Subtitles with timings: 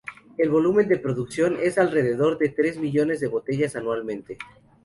[0.35, 4.39] El volumen de producción es de alrededor de tres millones de botellas anualmente.